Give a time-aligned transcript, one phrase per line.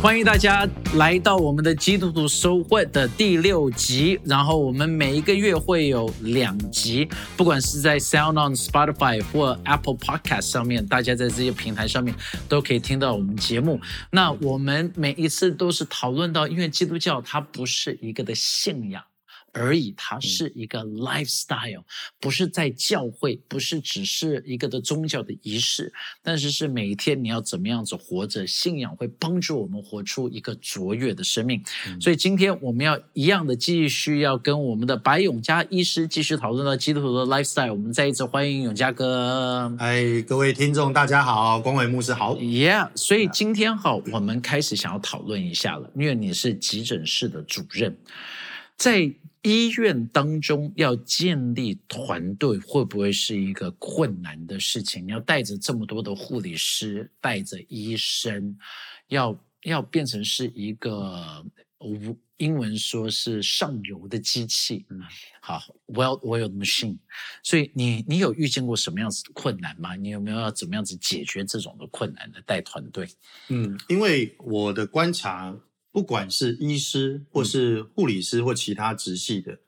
[0.00, 4.18] 欢迎大家来到我们的基督徒收获的第六集。
[4.24, 12.14] 然后我们每一个月会有两集，不管是在 Sound on Spotify 或 Apple Podcast 上面，大家在这些平台上面
[12.48, 13.80] 都可以听到我们节目。
[14.12, 19.02] 那我们每一次都是讨论到，因为基督教它不是一个的信仰。
[19.58, 21.82] 而已，它是一个 lifestyle，
[22.20, 31.62] 不是在教会，不是只是一个的宗教的仪式，但是是每一天你要怎么样子活着，信仰会帮助我们活出一个卓越的生命。
[32.00, 37.72] 所以今天我们要一样的继续要跟我们的白永嘉医师继续讨论到基督徒的 lifestyle。
[37.72, 39.74] 我们再一次欢迎永嘉哥。
[39.78, 42.36] 哎，各位听众大家好，光伟牧师好。
[42.36, 47.96] Yeah，所以今天哈，我们开始想要讨论一下了，因为你是急诊室的主任，
[48.76, 55.06] 在医院当中要建立团队，会不会是一个困难的事情？
[55.06, 58.58] 你要带着这么多的护理师，带着医生，
[59.08, 61.44] 要要变成是一个
[61.80, 65.00] 无英文说是上游的机器，嗯
[65.40, 66.96] 好，well-oiled machine。
[67.42, 69.96] 所以你你有遇见过什么样子的困难吗？
[69.96, 73.08] 你有没有要怎么样子解决这种的困难的带团队？
[73.48, 75.56] 嗯，因为我的观察，
[75.90, 79.58] 不管是医师或是护理师或其他职系的，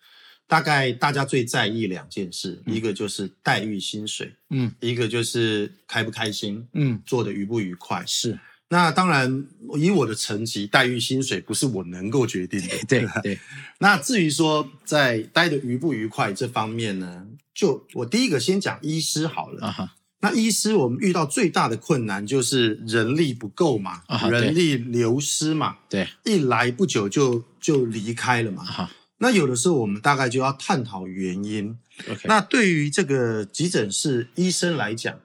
[0.46, 8.04] 大概大家最在意两件事，嗯一个就是待遇、薪水，嗯一个就是开不开心，嗯，做的愉不愉快。
[8.06, 9.46] 是那当然，
[9.76, 12.68] 以我的层级，待遇、薪水不是我能够决定的。
[12.86, 13.38] 对对，
[13.80, 19.90] 那至于说在待的愉不愉快这方面呢，就我第一个先讲医师好了。
[20.20, 28.64] 那医师我们遇到最大的困难就是人力不够嘛，啊人力流失嘛，对一来不久就就离开了嘛。
[29.18, 31.78] 那有的时候我们大概就要探讨原因。
[32.24, 35.20] 那对于这个急诊室医生来讲，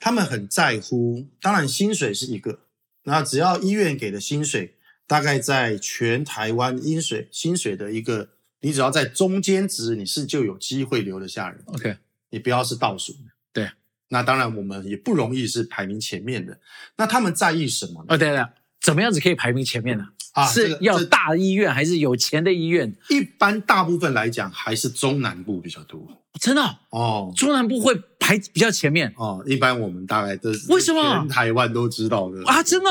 [0.00, 2.60] 他们很在乎，当然薪水是一个，
[3.04, 4.74] 那只要医院给的薪水，
[5.06, 8.30] 大概在全台湾薪水薪水的一个，
[8.60, 11.62] 你只要在中间值，你是就有机会留得下人。
[11.66, 11.96] OK，
[12.30, 13.30] 你不要是倒数的。
[13.52, 13.70] 对，
[14.08, 16.58] 那当然我们也不容易是排名前面的。
[16.96, 18.14] 那他们在意什么呢？
[18.14, 18.50] 哦对了，
[18.80, 20.04] 怎么样子可以排名前面呢？
[20.32, 22.94] 啊，是要大医院还是有钱的医院？
[23.08, 26.06] 一般大部分来讲还是中南部比较多
[26.38, 29.42] 真的哦、哦中南部会排比较前面哦。
[29.46, 32.62] 一般我们大概都是为什么全台湾都知道的啊？
[32.62, 32.90] 真的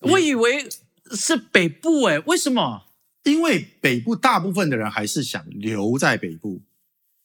[0.00, 0.68] 我以为
[1.10, 2.84] 是北部哎，为什么？
[3.24, 6.62] 因为北部大部分的人还是想留在北部。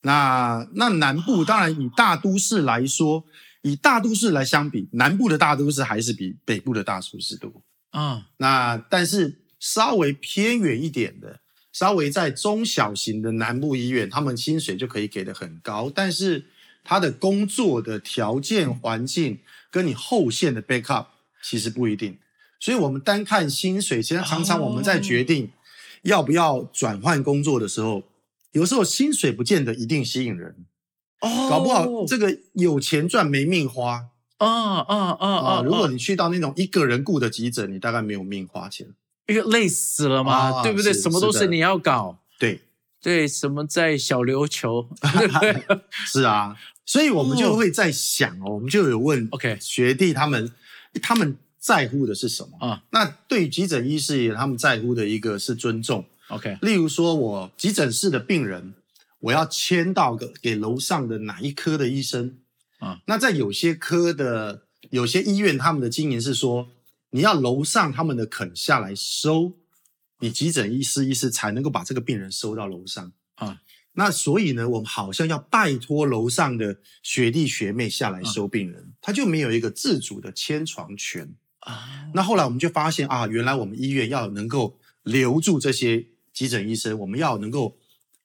[0.06, 3.26] 那那南部当然以大都市来说，
[3.64, 7.52] 以大都市来相比，南部的大都市还是比北部的大都市多。
[7.90, 11.40] 啊、那但是稍微偏远一点的，
[11.74, 16.46] 稍微在中小型的南部医院，他们薪水就可以给的很高，但是
[16.84, 19.40] 他的工作的条件环境
[19.72, 21.08] 跟你后线的 backup
[21.42, 22.20] 其实不一定。
[22.60, 25.52] 所以我们单看薪水，其实常常我们在决定
[26.04, 28.04] 要不要转换工作的时候，
[28.56, 30.66] 有时候薪水不见得一定吸引人，
[31.20, 34.06] 哦，搞不好这个有钱赚没命花
[34.38, 35.56] 啊啊啊啊！
[35.58, 35.62] 啊！
[35.62, 38.88] 如果你去到那种一个人雇的急诊，你大概没有命花钱。
[39.28, 40.94] 因为累死了嘛，啊对不对？
[40.94, 42.62] 什么都是你要搞，对，
[43.02, 44.88] 对，什么在小琉球，
[46.08, 46.56] 是啊，
[46.86, 50.50] 所以我们就会在想哦，我们就有问 OK 学弟他们，
[51.02, 52.66] 他们在乎的是什么？
[52.66, 56.06] 啊那对于急诊医师也，他们在乎的一个是尊重。
[56.30, 58.74] ？OK，例如说，我急诊室的病人，
[59.20, 62.38] 我要签到个给楼上的哪一科的医生
[62.80, 63.02] 啊？
[63.08, 66.70] 那在有些科的有些医院，他们的经营是说，
[67.12, 69.54] 你要楼上他们的肯下来收，
[70.20, 73.62] 你急诊医师医师才能够把这个病人收到楼上啊。
[73.94, 81.34] 那所以呢，我们好像要拜托楼上的学弟学妹下来收病人，他就没有一个自主的签床权。
[81.60, 86.06] 啊，那后来我们就发现啊，原来我们医院要能够留住这些
[86.36, 87.78] 急诊医生，我们要能够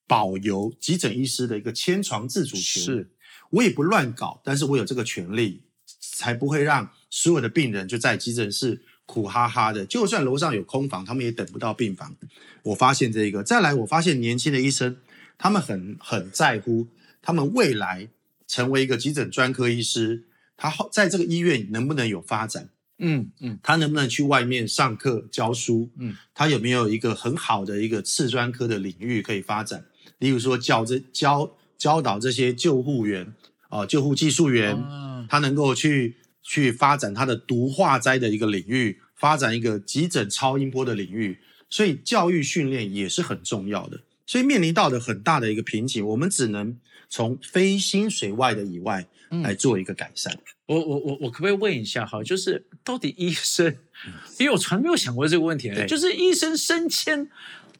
[0.07, 2.83] 保有急诊医师的一个千床自主权。
[2.83, 3.11] 是，
[3.51, 5.63] 我也不乱搞，但是我有这个权利，
[6.01, 9.87] 才不会让所有的病人就在急诊室苦哈哈的。
[9.87, 12.17] 就算楼上有空房，他们也等不到病房。
[12.65, 14.97] 我发现这一个，再来，我发现年轻的医生，
[15.39, 16.89] 他们很很在乎
[17.23, 18.09] 他们未来
[18.49, 22.71] 成为一个急诊专科医师，他后在这个医院能不能有发展。
[23.01, 25.91] 嗯嗯他能不能去外面上课教书？
[25.99, 29.85] 嗯，他有没有一个很好的一个次专科的领域可以发展？
[30.19, 33.35] 例如说教这教教导这些救护员
[33.69, 41.39] 啊、救护技术员，啊他能够去去发展他的毒化灾的一个领域，发展一个急诊超音波的领域，
[41.69, 44.01] 所以教育训练也是很重要的。
[44.31, 46.79] 所以面临到的很大的一个瓶颈，我们只能
[47.09, 49.05] 从非薪水外的以外
[49.43, 50.33] 来做一个改善。
[50.67, 52.23] 我我我我可不可以问一下哈？
[52.23, 53.77] 就是到底医生，
[54.39, 57.29] 因为我从来没有想过这个问题，就是医生升迁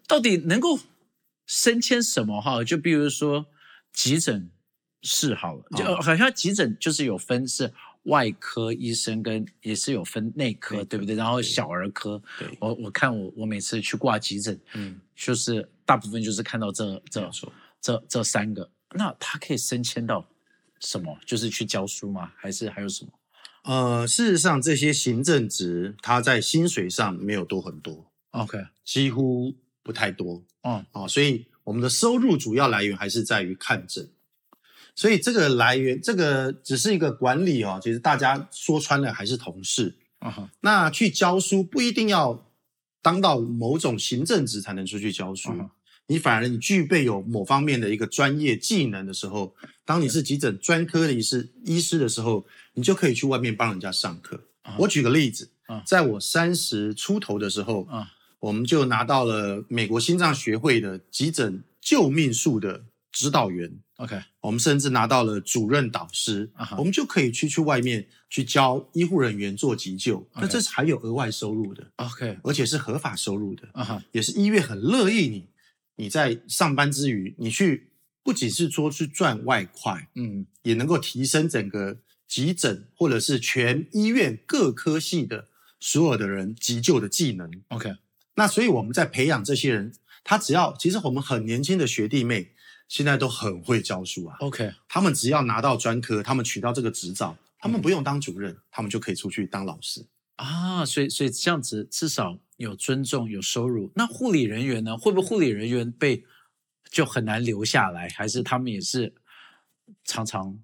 [0.09, 0.81] 到底能够
[1.47, 2.65] 升迁什么哈？
[2.65, 3.47] 就比如说
[3.93, 4.51] 急诊
[5.03, 7.73] 室好了，就哦好像急诊就是有分是
[8.07, 11.15] 外科医生跟也是有分内科，对不对？
[11.15, 17.31] 然后小儿科，对，我我看我我每次去挂急诊，嗯，就是大部分就是看到这这。
[17.83, 20.29] 这这三个，那他可以升迁到
[20.81, 21.19] 什么？
[21.25, 22.31] 就是去教书吗？
[22.37, 23.11] 还是还有什么？
[23.63, 34.07] 呃，事实上，这些行政职他在薪水上没有多很多，OK，几乎不太多哦，啊、所以我们的收入主要来源还是在于看诊。
[34.95, 39.97] 所以这个来源，这个只是一个管理哦，其实大家说穿了还是同事。
[40.19, 42.47] 啊哈，那去教书不一定要
[43.01, 45.51] 当到某种行政职才能出去教书，
[46.11, 49.55] 你反而你具备有某方面的一个专业技能的时候，
[49.85, 54.49] 当你是急诊专科的医师医师的时候，你就可以去外面帮人家上课。
[54.63, 54.75] 啊。
[54.81, 58.11] 我举个例子啊，在我三十出头的时候，啊
[58.41, 63.71] 我们就拿到了美国心脏学会的急诊救命术的指导员。
[63.99, 75.47] ，OK，我们甚至拿到了主任导师我们就可以去去外面去教医护人员做急救，那这是还有额外收入的，OK，而且是合法收入的，啊哈，也是医院很乐意你
[76.01, 77.91] 你在上班之余，你去
[78.23, 85.49] 不仅是说去赚外快，嗯也能够提升整个急诊或者是全医院各科系的
[85.79, 87.51] 所有的人急救的技能。
[87.69, 87.95] ，OK，
[88.37, 89.93] 那所以我们在培养这些人，
[90.25, 92.53] 他只要其实我们很年轻的学弟妹
[92.89, 94.37] 现在都很会教书啊。
[94.41, 100.07] OK，他们只要拿到专科，他们取到这个执照，他们不用当主任，他们就可以出去当老师。
[100.41, 103.93] 啊，所以所以这样子至少有尊重有收入。
[103.95, 104.97] 那护理人员呢？
[104.97, 106.25] 会不会护理人员被
[106.91, 108.09] 就很难留下来？
[108.09, 109.15] 还是他们也是
[110.05, 110.59] 常常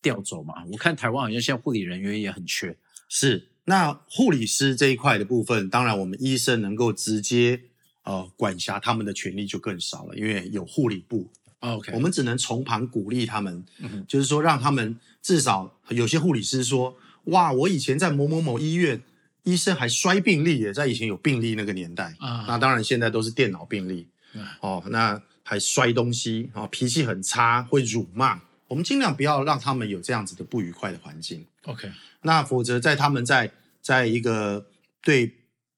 [0.00, 0.64] 调走嘛？
[0.72, 2.78] 我看台湾好像现在护理人员也很缺。
[3.06, 7.60] 是，那护理师这一块的部分，当然我们医生能够直接
[8.04, 11.30] 呃管辖他们的权利就更少了，因为有护理部
[11.60, 19.02] ，OK，我们只能从旁鼓励他们，嗯就是说让他们至少有些护理师说，哇，我以前在某某某医院。
[19.46, 24.08] 医生还摔病历耶，在以前有病历那个年代啊那当然现在都是电脑病历。
[24.32, 28.40] 嗯哦，那还摔东西，哦，脾气很差，会辱骂。
[28.66, 31.46] 我们尽量不要让他们有这样子的不愉快的环境。
[31.64, 31.92] OK，
[32.22, 34.66] 那否则，在他们在在一个
[35.02, 35.30] 对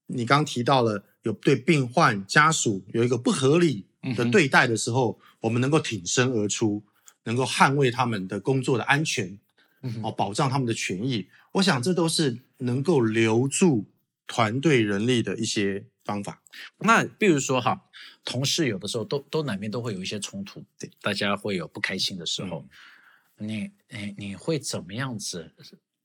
[0.07, 3.85] 你刚提到了有对病患家属有一个不合理
[4.15, 6.85] 的对待的时候，我们能够挺身而出，
[7.25, 9.37] 能够捍卫他们的工作的安全，
[10.03, 11.29] 哦，保障他们的权益。
[11.53, 13.87] 我想这都是能够留住
[14.27, 16.43] 团队人力的一些方法。
[16.79, 17.83] 那比如说哈，
[18.25, 22.67] 同事有的时候都都难免都会有一些冲突，对，大家会有不开心的时候，
[23.39, 25.53] 你你你会怎么样子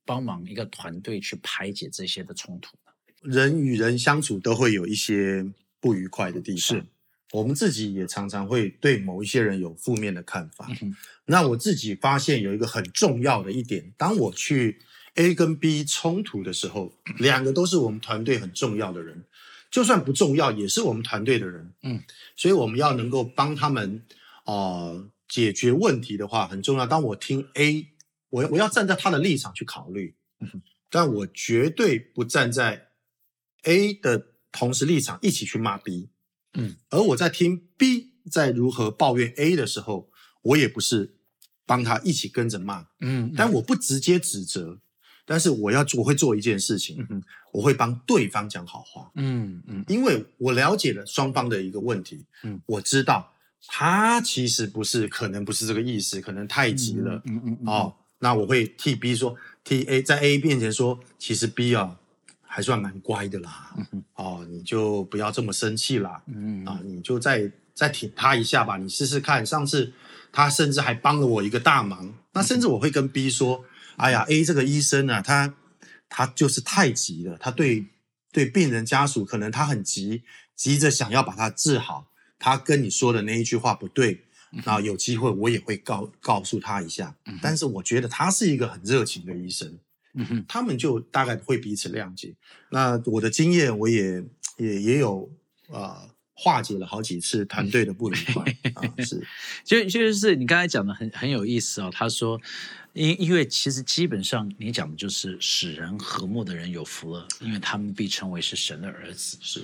[0.06, 2.92] 帮忙一个团队去排解这些的冲突呢？
[3.22, 5.46] 人与人相处都会有一些
[5.80, 6.60] 不愉快的地方。
[6.60, 6.86] 是，
[7.32, 10.68] 我们自己也常常会对某一些人有负面的看法。
[10.82, 10.96] 嗯
[11.26, 14.80] 那我自己发现有一个很重要的一点，当我去
[15.16, 19.24] A 跟 B 冲突的时候，两个都是我们团队很重要的人，
[19.70, 21.72] 就算不重要，也是我们团队的人。
[21.84, 22.04] 嗯，
[22.36, 24.04] 所以我们要能够帮他们
[24.46, 26.86] 呃解决问题的话，很重要。
[26.86, 27.88] 当我听 A，
[28.30, 32.90] 我我要站在他的立场去考虑，嗯但我绝对不站在
[33.64, 36.10] A 的同时立场一起去骂 B。
[36.54, 40.10] 嗯，而我在听 B 在如何抱怨 A 的时候，
[40.42, 41.16] 我也不是
[41.66, 44.80] 帮他一起跟着骂，嗯但我不直接指责，
[45.26, 47.08] 但是我要我会做一件事情，嗯。
[47.08, 49.84] 哼我会帮对方讲好话，嗯嗯。
[49.90, 53.34] 因为我了解了双方的一个问题，嗯，我知道
[53.68, 57.68] 他其实不是，可能不是这个意思，可能太急了，嗯嗯嗯。
[57.68, 62.00] 哦，那我会替 B 说，替 A 在 A 面前说，其实 B 啊
[62.54, 66.66] 还算蛮乖的啦，嗯哦，你就不要这么生气啦，嗯。
[66.66, 69.46] 啊，你就再再挺他一下吧，你试试看。
[69.46, 69.94] 上次
[70.34, 73.64] 他甚至还帮了我一个大忙，那甚至我会跟 B 说
[73.96, 75.54] ：“哎呀，A 这个医生啊，他
[76.10, 77.88] 他就是太急了，他对
[78.34, 82.08] 对病人家属可能他很急，急着想要把他治好。
[82.38, 84.26] 他跟你说的那一句话不对，
[84.66, 87.16] 然后有机会我也会告告诉他一下。
[87.42, 89.78] 但是我觉得他是一个很热情的医生，
[90.48, 92.36] 他们就大概会彼此谅解。
[92.70, 94.24] 那我的经验，我也
[94.58, 95.32] 也也有
[95.68, 98.44] 呃化解了好几次团队的不愉快
[98.76, 99.26] 啊，是
[99.64, 101.90] 就就是你刚才讲的很很有意思哦。
[101.94, 102.40] 他说，
[102.94, 109.60] 因因为其实基本上你讲的就是使人和睦的人有福了，因为他们被称为是神的儿子，是，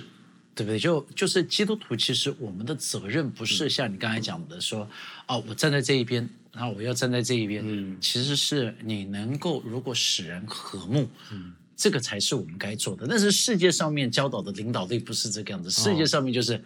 [0.54, 0.78] 对不对？
[0.78, 4.88] 就就是基督徒，其实我们的责任不是像你刚才讲的说，
[5.26, 13.06] 哦，我站在这一边，然后我要站在这一边，嗯其实是你能够如果使人和睦，嗯这个才是我们该做的。
[13.06, 16.62] 但是世界上面教导的领导力不是这个样子，世界上面就是、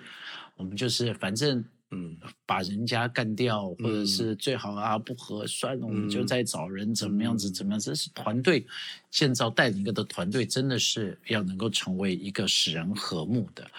[0.56, 7.90] 我们就是反正嗯把人家干掉，或者嗯是最好啊不合算了，我们就嗯再找人怎么样子嗯怎么样子。
[7.90, 8.66] 这是团队
[9.10, 13.70] 建造带领一个的团队，真的是要能够成为一个使人和睦的。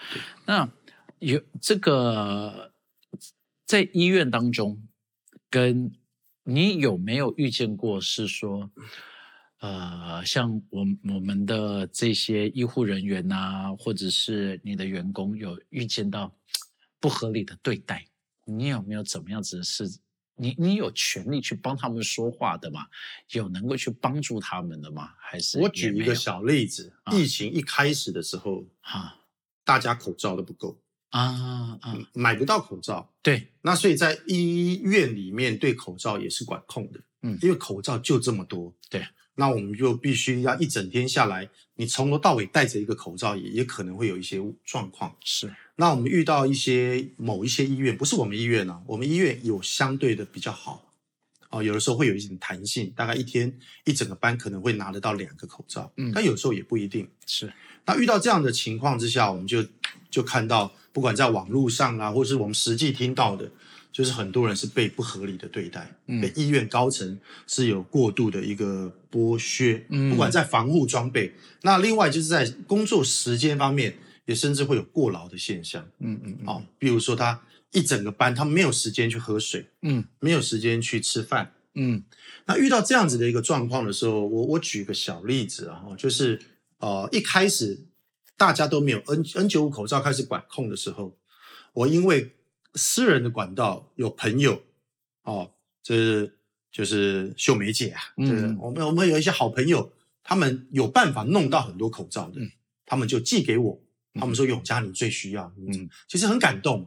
[0.46, 0.68] 那
[1.18, 2.70] 有这个
[3.66, 4.80] 在医院当中，
[5.54, 5.92] 跟
[6.42, 8.68] 你有没有遇见过是说？
[9.60, 10.84] 呃，像我
[11.14, 16.34] 我们的这些医护人员呐、或者是你的员工有遇见到
[16.98, 18.04] 不合理的对待，
[18.44, 20.00] 你有没有怎么样子的事？
[20.36, 22.84] 你你有权利去帮他们说话的吗？
[23.30, 25.14] 有能够去帮助他们的吗？
[25.18, 29.16] 还是我举一个小例子，啊疫情一开始的时候，哈
[29.64, 30.76] 大家口罩都不够，
[31.14, 37.38] 啊啊，买不到口罩，对，那所以在医院里面对口罩也是管控的，嗯。
[37.40, 39.06] 因为口罩就这么多，对，
[39.36, 45.14] 那我们就必须要一整天下来，你从头到尾戴着一个口罩也，也可能会有一些状况。
[45.24, 45.54] 是。
[45.76, 50.92] 那我们遇到一些某一些医院，不是我们医院啊，我们医院有相对的比较好，
[51.50, 56.10] 哦，有的时候会有一点弹性，大概一天一整个班可能会拿得到两个口罩，嗯。
[56.12, 57.08] 但有时候也不一定。
[57.24, 57.52] 是，
[57.86, 59.64] 那遇到这样的情况之下，我们就
[60.14, 63.50] 就看到，不管在网络上啊，或是我们实际听到的，
[63.90, 67.18] 就是很多人是被不合理的对待，嗯被医院高层
[67.48, 75.84] 是有过度的一个剥削，嗯不管在防护装备，那另外就是在工作时间方面，也甚至会有过劳的现象。
[75.98, 77.42] 嗯嗯嗯哦，比如说他
[77.72, 81.52] 一整个班，他没有时间去喝水，嗯没有时间去吃饭。
[81.74, 82.04] 嗯
[82.46, 86.40] 那遇到这样子的一个状况的时候，我我举个小例子啊，哦就是
[86.78, 87.84] 呃一开始
[88.36, 91.16] 大家都没有 N N 九五口罩开始管控的时候，
[91.72, 92.34] 我因为
[92.74, 94.62] 私人的管道有朋友
[95.22, 96.38] 哦，这是
[96.72, 102.50] 就是秀梅姐啊，嗯这个我们我们有一些好朋友，他们有办法弄到很多口罩的，嗯
[102.86, 103.80] 他们就寄给我，
[104.14, 106.86] 他们说永嘉你最需要，嗯嗯，其实很感动。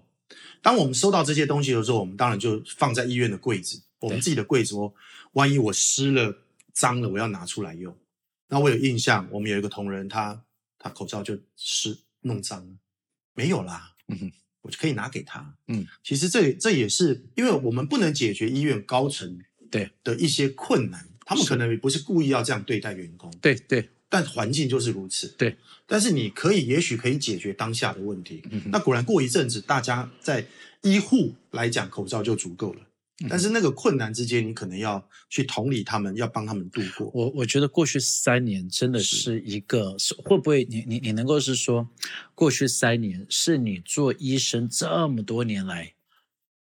[0.62, 4.94] 当我们收到这些东西的时候，我们当然就放在医院的柜子，我们自己的柜子哦。
[5.32, 6.38] 万一我湿了、
[6.74, 7.96] 脏了，我要拿出来用。
[8.50, 10.44] 那我有印象，我们有一个同仁，他
[10.88, 12.74] 他口罩就湿弄脏了，
[13.34, 15.56] 没有啦，嗯哼我就可以拿给他。
[15.68, 19.40] 嗯，其实这这也是因为我们不能解决医院高层
[19.70, 25.28] 对的一些困难，他们可能也不是故意要这样对待员工，对对，但环境就是如此。
[25.38, 28.42] 对，但是你可以，也许可以解决当下的问题。
[28.50, 30.46] 嗯哼那果然过一阵子，大家在
[30.82, 32.87] 医护来讲，口罩就足够了。
[33.20, 37.10] 嗯但是那个困难之间，你可能要去同理他们，要帮他们度过。
[37.16, 41.90] 我我觉得过去三年真的是是一个，是会不会你你你能够是说，
[42.36, 45.94] 过去三年是你做医生这么多年来，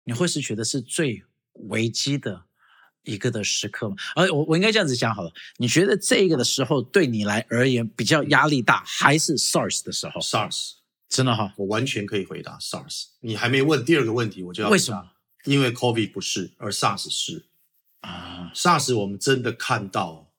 [0.03, 1.23] 你会是觉得是最
[1.69, 2.45] 危机的
[3.03, 3.95] 一个的时刻吗？
[4.15, 10.71] 而我我应该这样子讲好了，你觉得这个的时候对你来而言比较压力大，还是 SARS 的时候？SARS，
[11.07, 11.53] 真的哈？
[11.57, 13.03] 我完全可以回答 SARS。
[13.19, 15.11] 你还没问第二个问题，我就要为什么？
[15.45, 17.47] 因为 COVID 不是，而 SARS 是。
[18.01, 20.31] 啊 SARS 我们真的看到，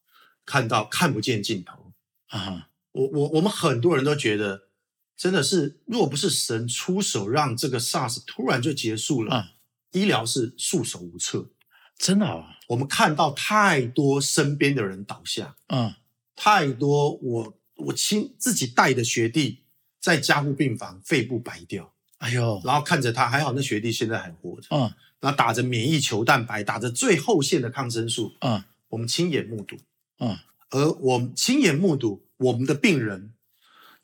[0.45, 1.93] 看到看不见尽头。
[2.29, 4.69] 啊我我我们很多人都觉得，
[5.17, 9.53] 真的是若不是神出手让这个 SARS 突然就结束了，啊！
[9.93, 11.51] 医疗是束手无策。
[11.97, 12.59] 真的啊？
[12.69, 15.95] 我们看到太多身边的人倒下，嗯
[16.37, 19.65] 太多我我亲自己带的学弟
[20.01, 24.93] 在加护病房肺部白掉，哎呦，然后看着他，还好那学弟现在还活着，嗯。
[25.21, 28.63] 然后打着免疫球蛋白，打着最后线的抗生素，嗯。
[28.89, 29.77] 我们亲眼目睹。
[30.21, 30.37] 嗯。
[30.71, 33.33] 而我们亲眼目睹我们的病人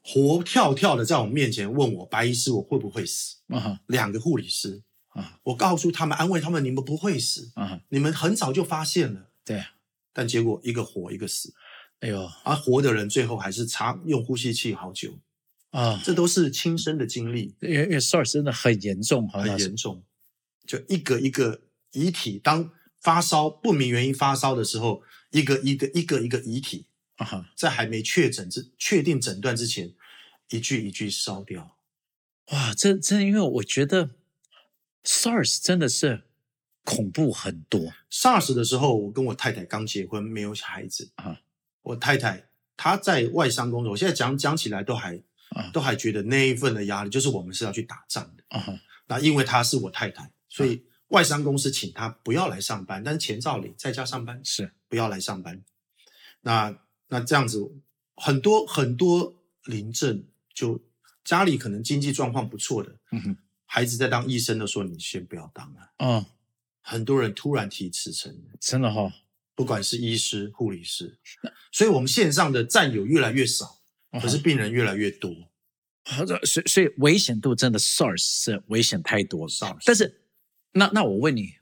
[0.02, 3.36] 活跳跳的在我们面前问我白医师我会不会死？
[3.48, 3.78] 嗯。
[3.86, 4.82] 两个护理师，
[5.14, 5.24] 嗯。
[5.42, 9.64] 我告诉他们安慰他们你们不会死，嗯，你们很早就发现了，对，
[10.12, 11.52] 但结果一个活一个死，
[12.00, 12.30] 哎呦。
[12.44, 15.18] 而活的人最后还是插用呼吸器好久，
[15.74, 20.04] 啊，这都是亲身的经历，因为因为 SARS 真的很严重，很严重。
[20.64, 25.02] 就一个一个遗体，当发烧不明原因发烧的时候，
[25.32, 26.86] 一个一个一个一个遗体，
[27.56, 29.92] 在还没确诊之确定诊断之前，
[30.50, 31.76] 一具一具烧掉。
[32.52, 34.10] 哇，这这因为我觉得
[35.02, 36.22] SARS 真的是
[36.84, 41.40] 恐怖很多 SARS 的时候，我跟我太太刚结婚，没有孩子啊。
[41.82, 45.20] 我太太她在外商工作，我现在讲讲起来都还
[45.54, 48.44] 啊都还觉得那一份的压力就是我们是要去打仗的。
[48.48, 54.72] 啊那因为她是我太太，所以外商公司请她不要来上班，但是钱照领，在家上班是。
[54.86, 55.60] 不要来上班。
[56.42, 57.68] 那那这样子，
[58.14, 59.34] 很多很多
[59.64, 60.80] 临阵就
[61.24, 63.36] 家里可能经济状况不错的，嗯哼。
[63.66, 65.90] 孩子在当医生的说你先不要当了。
[65.96, 66.26] 啊，
[66.80, 69.12] 很多人突然提辞呈，真的哈、
[69.56, 71.18] 不管是医师、护理师，
[71.72, 73.78] 所以我们线上的战友越来越少，哦，
[74.20, 75.34] 可是病人越来越多。
[76.04, 79.48] 好的，所以所以危险度真的 SARS 是危险太多了。
[79.48, 80.20] SARS 但是
[80.72, 81.54] 那那我问你，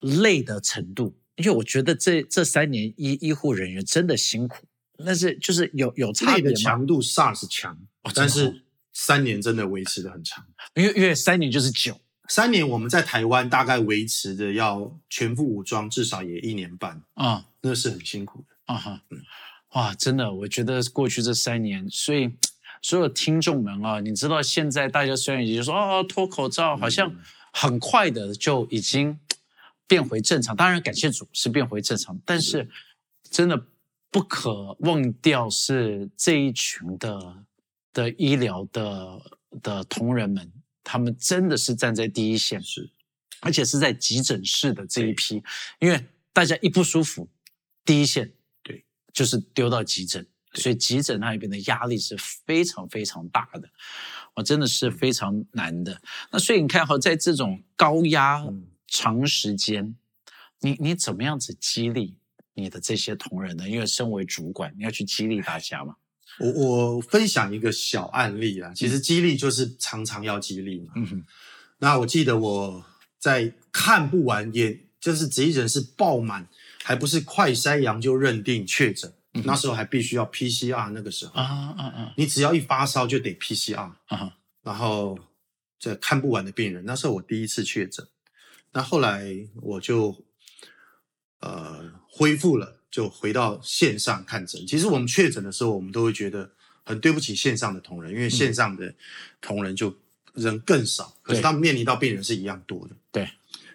[0.00, 4.66] 累的程度，因为我觉得这这三年医医护人员真的辛苦，
[5.04, 6.50] 但是就是有有差累别？
[6.50, 7.78] 的强度 SARS 强，
[8.14, 10.44] 但是三年真的维持的很长。
[10.74, 18.56] 因为因为三年就是久三年我们在台湾大概维持的要全副武装，至少也一年半，啊那是很辛苦的。
[18.64, 19.02] 啊哈，
[19.76, 22.32] 哇，真的，我觉得过去这三年，所以
[22.80, 27.14] 所有听众们啊，你知道现在大家虽然已经说哦脱口罩，好像
[27.52, 29.20] 很快的就已经
[29.86, 32.66] 变回正常，当然感谢主是变回正常，但是
[33.30, 33.66] 真的
[34.10, 37.44] 不可忘掉是这一群的
[37.92, 39.20] 的医疗的
[39.62, 40.50] 的同仁们，
[40.82, 42.88] 他们真的是站在第一线，是。
[43.40, 45.42] 而且是在急诊室的这一批，
[45.78, 47.28] 因为大家一不舒服，
[47.84, 48.35] 第一线对
[49.16, 53.62] 就是丢到急诊，所以急诊那一边的压力是非常非常大的，
[54.34, 56.02] 我真的是非常难的。
[56.30, 59.96] 那所以你看哈，在这种高压嗯长时间，
[60.60, 62.18] 你你怎么样子激励
[62.52, 63.66] 你的这些同仁呢？
[63.66, 65.96] 因为身为主管，你要去激励大家嘛。
[66.38, 70.92] 我我分享一个小案例啊，其实激励就是常常要激励嘛。
[70.96, 71.24] 嗯哼，
[71.78, 72.84] 那我记得我
[73.18, 76.46] 在看不完，也就是执医人是爆满，
[76.86, 81.42] 还不是快筛阳就认定确诊，嗯那时候还必须要 PCR，那个时候、啊
[81.76, 82.14] 啊啊。
[82.16, 85.18] 你只要一发烧就得 PCR，啊然后
[85.80, 88.06] 这看不完的病人，那时候我第一次确诊，
[88.72, 90.24] 那后来我就
[91.40, 94.64] 呃恢复了，就回到线上看诊。
[94.64, 96.52] 其实我们确诊的时候，我们都会觉得
[96.84, 98.94] 很对不起线上的同仁，因为线上的
[99.40, 99.92] 同仁就
[100.34, 102.94] 人更少，可是他们面临到病人是一样多的。
[103.10, 103.28] 对，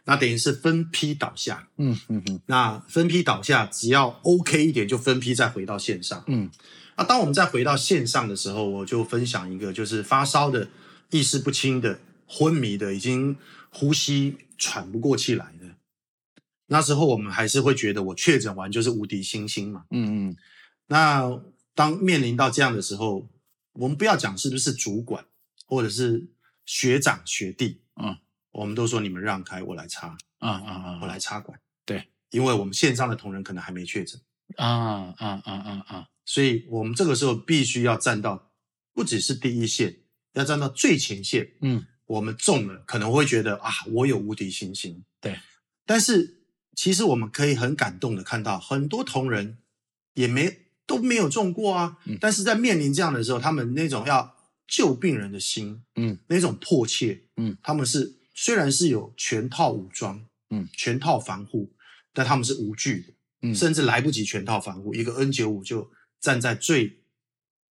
[0.05, 1.69] 那等于是分批倒下。
[1.77, 6.23] 嗯嗯嗯那分批倒下，只要 OK 一点，就分批再回到线上。
[6.27, 6.49] 嗯
[6.97, 10.69] 那当我们再回到线上的时候，我就分享一个，就是发烧的、
[11.09, 13.35] 意识不清的、昏迷的，已经
[13.69, 15.75] 呼吸喘不过气来的。
[16.67, 19.85] 那时候我们还是会觉得，我确诊完就是无敌星星嘛。
[19.89, 20.37] 嗯嗯
[20.87, 21.41] 那
[21.73, 23.27] 当面临到这样的时候，
[23.73, 25.25] 我们不要讲是不是主管
[25.65, 26.27] 或者是
[26.65, 28.17] 学长学弟，嗯
[28.51, 31.59] 我们都说你们让开，我来插，啊啊啊我啊来插管。
[31.85, 34.19] 对，因为我们线上的同仁可能还没确诊。
[34.57, 36.07] 啊啊啊啊啊！
[36.25, 38.51] 所以我们这个时候必须要站到
[38.93, 40.01] 不只是第一线，
[40.33, 41.53] 要站到最前线。
[41.61, 45.05] 嗯我们中了，可能会觉得啊，我有无敌信心。
[45.21, 45.39] 对，
[45.85, 46.43] 但是
[46.75, 49.59] 其实我们可以很感动的看到，很多同仁
[50.13, 51.99] 也没都没有中过啊。
[52.05, 54.35] 嗯但是在面临这样的时候，他们那种要
[54.67, 61.71] 救病人的心，嗯那种迫切，嗯，他们是虽然是有全套武装，嗯，全套防护，
[62.13, 63.13] 但他们是无惧的。
[63.43, 65.89] 嗯甚至来不及全套防护，一个 N 九五就
[66.19, 66.99] 站在最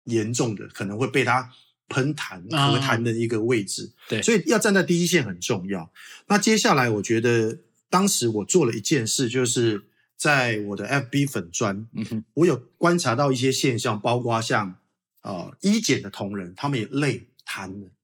[0.05, 1.51] 严重的，可能会被他
[1.89, 3.91] 喷痰、啊咳痰的一个位置。
[4.07, 5.91] 对所以要站在第一线很重要。
[6.27, 9.85] 那接下来，我觉得当时我做了一件事，就是
[10.19, 14.77] 在我的 FB 粉砖，嗯哼我有观察到一些现象，包括像
[15.23, 17.89] 呃医检的同仁，他们也累瘫了，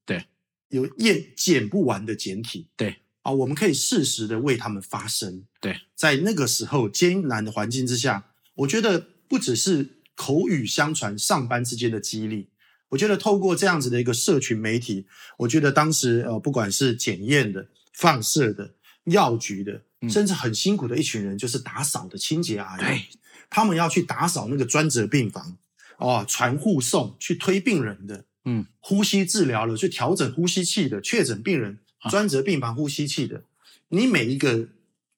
[0.71, 2.97] 有验检不完的检体，对。
[3.23, 5.45] 啊，我们可以适时的为他们发声。
[5.59, 12.49] 对，在那个时候艰难的环境之下，我觉得不只是口语相传上班之间的激励，
[12.89, 15.05] 我觉得透过这样子的一个社群媒体，
[15.37, 23.05] 我觉得当时呃不管是检验的、放射的、药局的，嗯甚至很辛苦的一群人，就是打扫的清洁阿姨，对，
[23.51, 25.59] 他们要去打扫那个专责病房，
[25.99, 33.43] 哦，传护送去推病人的，嗯，呼吸治疗了，去调整呼吸器的确诊病人啊，专责病房呼吸器的，
[33.89, 34.69] 你每一个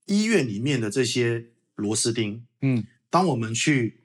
[0.05, 2.86] 医院里面的这些螺丝钉，嗯。
[3.09, 4.01] 当我们去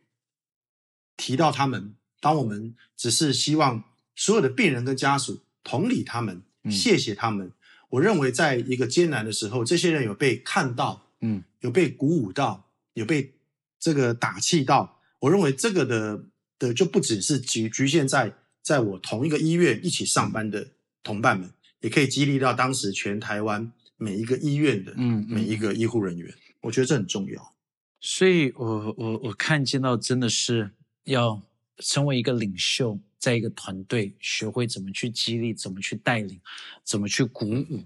[1.16, 6.70] 提到他们，当我们只是希望所有的病人跟家属同理他们，嗯。
[6.70, 7.50] 谢谢他们，
[7.90, 11.42] 我认为在一个艰难的时候，这些人有被看到，嗯。
[11.60, 13.34] 有被鼓舞到，有被
[13.80, 15.00] 这个打气到。
[15.18, 16.24] 我认为这个的
[16.56, 18.32] 的就不只是局局限在
[18.68, 21.50] 在我同一个医院一起上班的同伴们，
[21.80, 26.30] 也可以激励到当时全台湾每一个医院的嗯嗯每一个医护人员。
[26.60, 27.54] 我觉得这很重要。
[27.98, 30.72] 所以我我我看见到真的是
[31.04, 31.40] 要
[31.78, 36.38] 成为一个领袖，在一个团队学会怎么去激励，怎么去带领，
[36.84, 37.84] 怎么去鼓舞。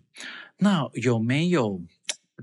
[0.57, 1.81] 那有没有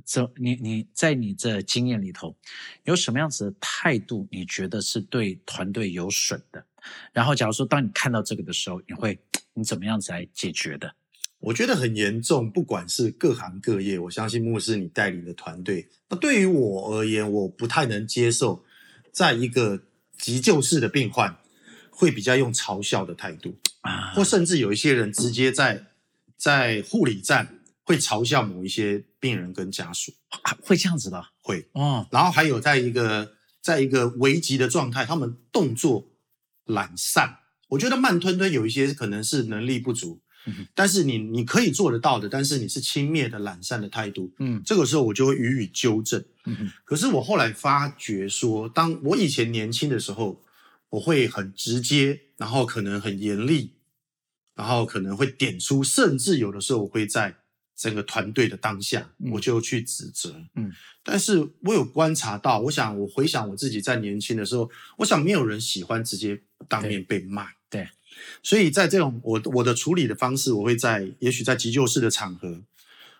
[0.05, 2.35] 这你你在你这经验里头
[2.83, 4.27] 有什么样子的态度？
[4.31, 6.65] 你觉得是对团队有损的？
[7.11, 9.19] 然后，假如说当你看到这个的时候，你会
[9.53, 10.95] 你怎么样子来解决的？
[11.39, 18.65] 我觉得很严重，不管是各行各业，我相信牧师你带领的团队，那对于我而言，我不太能接受，
[19.11, 19.83] 在一个
[20.17, 21.37] 急救室的病患
[21.89, 25.85] 会比较用嘲笑的态度啊或甚至有一些人直接在
[26.35, 27.58] 在护理站
[27.89, 36.11] 会嘲笑某一些病人跟家属，啊会这样子的会，哦，然后还有在一个在一个危急的状态，他们动作
[36.65, 44.61] 懒散，我觉得慢吞吞有一些可能是能力不足，嗯但是你你可以做得到的，但是你是轻蔑的懒散的态度，嗯。
[44.63, 46.23] 这个时候我就会予以纠正。
[46.85, 50.43] 可是我后来发觉说，当我以前年轻的时候，
[50.91, 53.73] 我会很直接，然后可能很严厉，
[54.53, 57.38] 然后可能会点出，甚至有的时候我会在
[57.79, 59.31] 整个团队的当下，嗯。
[59.31, 60.35] 我就去指责。
[60.55, 60.69] 嗯，
[61.01, 67.47] 但是我有观察到，我想我回想我自己在年轻的时候，我想没有人喜欢直接当面被骂。
[67.69, 67.87] 对，
[68.43, 72.61] 所以在这种我我的处理的方式，我会在也许在急救室的场合，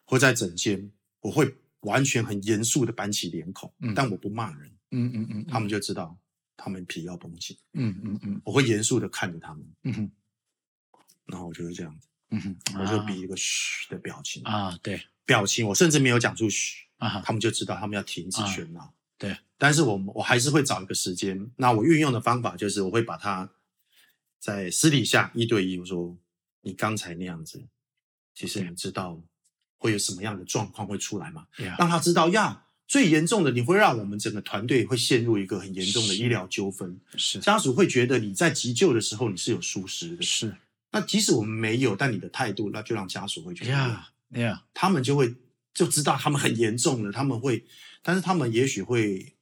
[0.04, 0.92] 或在诊间，
[1.22, 3.94] 我会完全很严肃的板起脸孔，嗯。
[3.96, 6.18] 但我不骂人，嗯嗯嗯，他们就知道
[6.58, 7.56] 他们皮要绷紧。
[7.76, 8.42] 嗯嗯嗯。
[8.44, 10.12] 我会严肃的看着他们，嗯哼。
[11.28, 15.02] 然后我就是这样子，嗯哼，我就比一个嘘的表情，啊，对。
[15.26, 18.94] 表情我甚至没有讲出嘘，啊，他们就知道他们要停止喧闹。
[19.16, 23.48] 对，但是我我还是会找一个时间，那我运用的方法就是我会把他
[24.40, 26.18] 在私底下一对一，我说
[26.62, 27.62] 你刚才那样子，
[28.34, 29.22] 其实你知道
[29.78, 31.46] 会有什么样的状况会出来吗？
[31.58, 37.40] 呀让他知道呀，最严重的你会让我们整个团队会陷入一个很严重的医疗纠纷，是。
[37.40, 40.56] 家属会觉得你在急救的时候你是有疏失的，是
[40.92, 45.36] 那即使我们没有，但你的态度那就让家属会觉得呀呀，他们就会
[45.74, 47.66] 就知道他们很严重了，他们会，
[48.02, 49.36] 但是他们也许会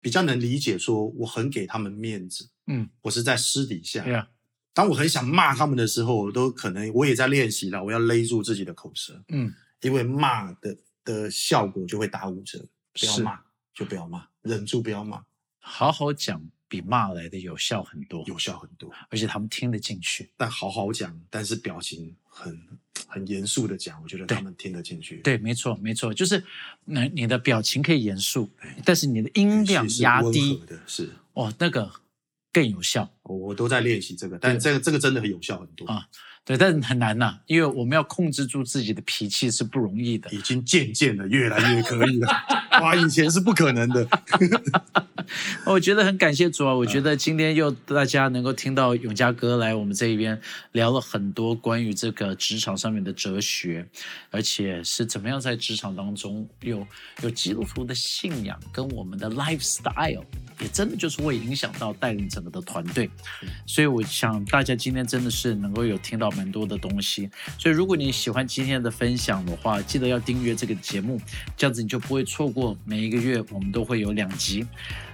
[0.00, 2.88] 比较能理解，说我很给他们面子，嗯。
[3.02, 4.28] 我是在私底下，呀。
[4.74, 9.52] 当我很想骂他们的时候，我都可能我也在练习了，我要勒住自己的口舌，嗯。
[9.80, 13.40] 因为骂的的效果就会打五折，不要骂
[13.74, 15.24] 就不要骂，忍住不要骂，
[15.58, 16.40] 好好讲
[16.72, 18.90] 比骂来的有效很多，有效很多。
[19.10, 20.30] 而且他们听得进去。
[20.38, 22.58] 但好好讲，但是表情很
[23.06, 25.18] 很严肃的讲，我觉得他们听得进去。
[25.18, 26.42] 对，没错，没错，就是，
[26.86, 28.48] 那你的表情可以严肃，
[28.86, 31.10] 但是你的音量压低，的是。
[31.34, 31.92] 哦，那个
[32.50, 36.08] 更有效我我都在练习这个，但这个这个真的很有效很多，啊。
[36.44, 40.28] 对，但是很难呐、因为我们要控制住自己的脾气是不容易的。
[40.32, 42.28] 已经渐渐的越来越可以了。
[42.82, 44.06] 哇，以前是不可能的。
[45.64, 46.74] 我觉得很感谢主啊！
[46.74, 50.38] 我觉得今天又大家能够听到永嘉哥来我们这一边
[50.72, 53.86] 聊了很多关于这个职场上面的哲学，
[54.30, 56.84] 而且是怎么样在职场当中有
[57.22, 60.24] 有基督徒的信仰跟我们的 lifestyle，
[60.58, 63.08] 也真的就是会影响到带领整个的团队。
[63.64, 67.30] 所以我想大家今天真的是能够有听到蛮多的东西。
[67.58, 71.20] 所以如果你喜欢今天的分享的话，记得要订阅这个节目，
[71.56, 74.66] 这样子你就不会错过每一个月我们都会有两集。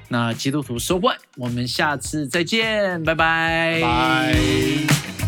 [0.09, 3.81] 那基督徒收官，我们下次再见，拜拜。
[3.83, 5.28] 拜。